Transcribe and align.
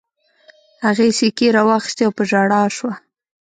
هغې 0.85 1.07
سيکې 1.19 1.47
را 1.55 1.61
واخيستې 1.67 2.03
او 2.05 2.11
په 2.17 2.23
ژړا 2.29 2.61
شوه. 2.75 2.93